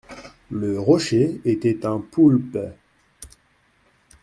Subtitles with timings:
[0.49, 2.57] Le rocher était un poulpe.